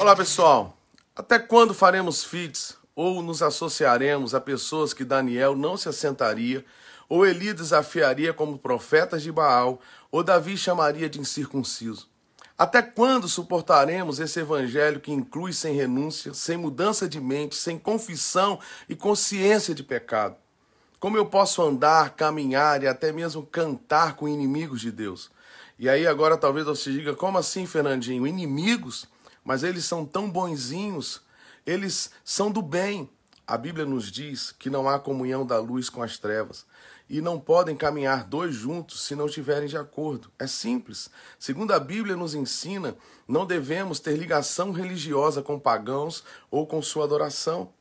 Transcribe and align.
Olá 0.00 0.16
pessoal, 0.16 0.78
até 1.14 1.38
quando 1.38 1.74
faremos 1.74 2.24
feats 2.24 2.74
ou 2.96 3.20
nos 3.20 3.42
associaremos 3.42 4.34
a 4.34 4.40
pessoas 4.40 4.94
que 4.94 5.04
Daniel 5.04 5.54
não 5.54 5.76
se 5.76 5.90
assentaria, 5.90 6.64
ou 7.06 7.26
Eli 7.26 7.52
desafiaria 7.52 8.32
como 8.32 8.56
profetas 8.56 9.22
de 9.22 9.30
Baal, 9.30 9.78
ou 10.10 10.22
Davi 10.22 10.56
chamaria 10.56 11.06
de 11.06 11.20
incircunciso? 11.20 12.08
Até 12.56 12.80
quando 12.80 13.28
suportaremos 13.28 14.20
esse 14.20 14.40
evangelho 14.40 15.00
que 15.00 15.12
inclui 15.12 15.52
sem 15.52 15.76
renúncia, 15.76 16.32
sem 16.32 16.56
mudança 16.56 17.06
de 17.06 17.20
mente, 17.20 17.54
sem 17.54 17.78
confissão 17.78 18.58
e 18.88 18.96
consciência 18.96 19.74
de 19.74 19.82
pecado? 19.82 20.34
Como 20.98 21.18
eu 21.18 21.26
posso 21.26 21.60
andar, 21.60 22.14
caminhar 22.16 22.82
e 22.82 22.88
até 22.88 23.12
mesmo 23.12 23.44
cantar 23.44 24.16
com 24.16 24.26
inimigos 24.26 24.80
de 24.80 24.90
Deus? 24.90 25.30
E 25.78 25.90
aí 25.90 26.06
agora 26.06 26.38
talvez 26.38 26.64
você 26.64 26.90
diga, 26.90 27.14
como 27.14 27.36
assim, 27.36 27.66
Fernandinho? 27.66 28.26
Inimigos? 28.26 29.06
Mas 29.44 29.62
eles 29.62 29.84
são 29.84 30.04
tão 30.04 30.30
bonzinhos, 30.30 31.22
eles 31.66 32.10
são 32.24 32.50
do 32.50 32.62
bem. 32.62 33.08
A 33.46 33.56
Bíblia 33.56 33.84
nos 33.84 34.10
diz 34.10 34.52
que 34.52 34.70
não 34.70 34.88
há 34.88 34.98
comunhão 34.98 35.44
da 35.44 35.58
luz 35.58 35.90
com 35.90 36.02
as 36.02 36.18
trevas 36.18 36.64
e 37.10 37.20
não 37.20 37.40
podem 37.40 37.74
caminhar 37.74 38.22
dois 38.22 38.54
juntos 38.54 39.02
se 39.02 39.16
não 39.16 39.26
estiverem 39.26 39.66
de 39.66 39.76
acordo. 39.76 40.30
É 40.38 40.46
simples. 40.46 41.10
Segundo 41.40 41.72
a 41.72 41.80
Bíblia 41.80 42.14
nos 42.14 42.36
ensina, 42.36 42.96
não 43.26 43.44
devemos 43.44 43.98
ter 43.98 44.16
ligação 44.16 44.70
religiosa 44.70 45.42
com 45.42 45.58
pagãos 45.58 46.22
ou 46.48 46.64
com 46.64 46.80
sua 46.80 47.04
adoração. 47.04 47.72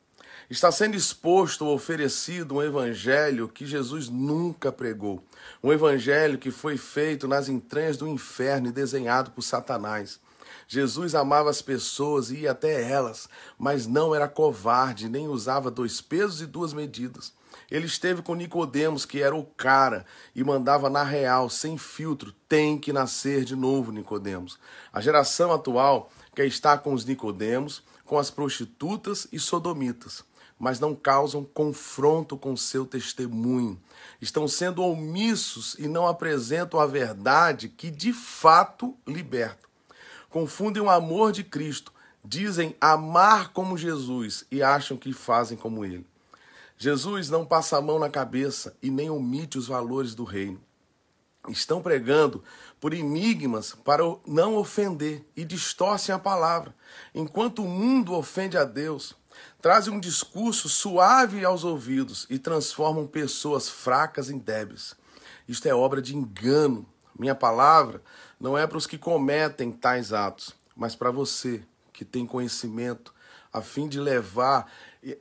Está 0.50 0.72
sendo 0.72 0.96
exposto 0.96 1.64
ou 1.64 1.76
oferecido 1.76 2.56
um 2.56 2.64
evangelho 2.64 3.48
que 3.48 3.68
Jesus 3.68 4.10
nunca 4.10 4.72
pregou. 4.72 5.24
Um 5.62 5.72
evangelho 5.72 6.40
que 6.40 6.50
foi 6.50 6.76
feito 6.76 7.28
nas 7.28 7.48
entranhas 7.48 7.98
do 7.98 8.08
inferno 8.08 8.70
e 8.70 8.72
desenhado 8.72 9.30
por 9.30 9.44
Satanás. 9.44 10.20
Jesus 10.68 11.16
amava 11.16 11.50
as 11.50 11.62
pessoas 11.62 12.30
e 12.32 12.40
ia 12.40 12.52
até 12.52 12.90
elas, 12.90 13.30
mas 13.58 13.88
não 13.88 14.14
era 14.14 14.28
covarde, 14.28 15.10
nem 15.10 15.28
usava 15.28 15.72
dois 15.72 16.02
pesos 16.02 16.42
e 16.42 16.46
duas 16.46 16.74
medidas. 16.74 17.34
Ele 17.70 17.86
esteve 17.86 18.22
com 18.22 18.36
Nicodemos, 18.36 19.06
que 19.06 19.22
era 19.22 19.36
o 19.36 19.44
cara, 19.44 20.06
e 20.36 20.44
mandava 20.44 20.90
na 20.90 21.04
real, 21.04 21.50
sem 21.50 21.78
filtro, 21.78 22.34
tem 22.48 22.78
que 22.78 22.94
nascer 22.94 23.44
de 23.44 23.56
novo, 23.56 23.92
Nicodemos. 23.92 24.60
A 24.92 25.02
geração 25.02 25.52
atual 25.52 26.12
quer 26.36 26.46
estar 26.46 26.80
com 26.80 26.94
os 26.94 27.06
Nicodemos, 27.06 27.84
com 28.06 28.18
as 28.18 28.32
prostitutas 28.32 29.28
e 29.32 29.40
sodomitas 29.40 30.24
mas 30.60 30.78
não 30.78 30.94
causam 30.94 31.44
confronto 31.46 32.38
com 32.38 32.56
seu 32.58 32.86
testemunho. 32.86 33.80
Estão 34.22 34.46
sendo 34.46 34.84
omissos 34.84 35.76
e 35.80 35.88
não 35.88 36.06
apresentam 36.06 36.80
a 36.82 36.86
verdade 36.86 37.70
que 37.70 37.90
de 37.90 38.12
fato 38.12 38.96
liberta. 39.08 39.69
Confundem 40.30 40.82
o 40.82 40.90
amor 40.90 41.32
de 41.32 41.44
Cristo, 41.44 41.92
dizem 42.24 42.76
amar 42.80 43.52
como 43.52 43.78
Jesus 43.78 44.46
e 44.52 44.62
acham 44.62 44.98
que 44.98 45.12
fazem 45.14 45.58
como 45.58 45.84
ele. 45.84 46.06
Jesus 46.78 47.30
não 47.30 47.46
passa 47.46 47.78
a 47.78 47.82
mão 47.82 48.00
na 48.00 48.10
cabeça 48.10 48.76
e 48.82 48.90
nem 48.90 49.10
omite 49.10 49.58
os 49.58 49.68
valores 49.68 50.16
do 50.16 50.24
reino. 50.24 50.62
Estão 51.48 51.82
pregando 51.82 52.44
por 52.80 52.94
enigmas 52.94 53.74
para 53.84 54.04
não 54.26 54.56
ofender 54.56 55.26
e 55.36 55.44
distorcem 55.44 56.14
a 56.14 56.20
palavra, 56.20 56.76
enquanto 57.14 57.64
o 57.64 57.68
mundo 57.68 58.14
ofende 58.14 58.58
a 58.58 58.64
Deus 58.64 59.16
trazem 59.62 59.94
um 59.94 60.00
discurso 60.00 60.70
suave 60.70 61.44
aos 61.44 61.64
ouvidos 61.64 62.26
e 62.30 62.40
transformam 62.40 63.06
pessoas 63.06 63.70
fracas 63.70 64.30
em 64.30 64.38
débeis. 64.38 64.96
Isto 65.48 65.68
é 65.68 65.74
obra 65.74 66.02
de 66.02 66.16
engano. 66.16 66.86
Minha 67.20 67.36
palavra 67.36 68.02
não 68.40 68.58
é 68.58 68.66
para 68.66 68.78
os 68.78 68.88
que 68.88 68.98
cometem 68.98 69.74
tais 69.74 70.14
atos, 70.14 70.56
mas 70.74 70.96
para 70.96 71.12
você 71.12 71.62
que 71.92 72.06
tem 72.06 72.26
conhecimento, 72.26 73.14
a 73.52 73.62
fim 73.62 73.90
de 73.90 74.00
levar 74.00 74.72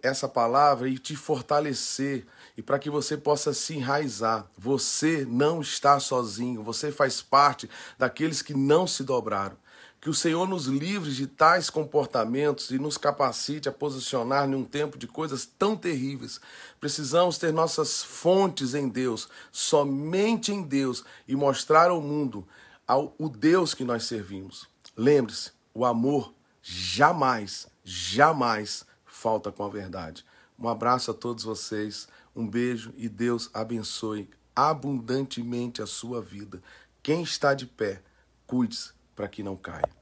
essa 0.01 0.29
palavra 0.29 0.89
e 0.89 0.97
te 0.97 1.17
fortalecer 1.17 2.25
e 2.57 2.63
para 2.63 2.79
que 2.79 2.89
você 2.89 3.17
possa 3.17 3.53
se 3.53 3.75
enraizar. 3.75 4.47
Você 4.57 5.27
não 5.29 5.61
está 5.61 5.99
sozinho, 5.99 6.63
você 6.63 6.93
faz 6.93 7.21
parte 7.21 7.69
daqueles 7.99 8.43
que 8.43 8.55
não 8.55 8.87
se 8.87 9.03
dobraram. 9.03 9.57
Que 10.01 10.09
o 10.09 10.15
Senhor 10.15 10.47
nos 10.47 10.67
livre 10.67 11.13
de 11.13 11.27
tais 11.27 11.69
comportamentos 11.69 12.71
e 12.71 12.79
nos 12.79 12.97
capacite 12.97 13.69
a 13.69 13.73
posicionar 13.73 14.49
em 14.49 14.55
um 14.55 14.65
tempo 14.65 14.97
de 14.97 15.09
coisas 15.09 15.45
tão 15.45 15.77
terríveis. 15.77 16.41
Precisamos 16.81 17.37
ter 17.37 17.53
nossas 17.53 18.03
fontes 18.05 18.75
em 18.75 18.89
Deus, 18.89 19.29
somente 19.51 20.53
em 20.53 20.63
Deus, 20.63 21.05
e 21.27 21.35
mostrar 21.35 21.91
ao 21.91 22.01
mundo 22.01 22.47
ao, 22.87 23.15
o 23.19 23.29
Deus 23.29 23.75
que 23.75 23.83
nós 23.83 24.05
servimos. 24.05 24.69
Lembre-se, 24.97 25.51
o 25.75 25.85
amor 25.85 26.33
jamais, 26.63 27.67
jamais 27.83 28.85
falta 29.05 29.51
com 29.51 29.65
a 29.65 29.69
verdade. 29.69 30.25
Um 30.57 30.69
abraço 30.69 31.11
a 31.11 31.15
todos 31.15 31.43
vocês, 31.43 32.07
um 32.35 32.47
beijo 32.47 32.93
e 32.97 33.09
Deus 33.09 33.51
abençoe 33.53 34.31
abundantemente 34.55 35.83
a 35.83 35.87
sua 35.87 36.21
vida. 36.21 36.63
Quem 37.03 37.23
está 37.23 37.55
de 37.55 37.67
pé, 37.67 38.03
cuide-se 38.47 38.98
para 39.19 39.27
que 39.27 39.43
não 39.43 39.57
caia. 39.57 39.98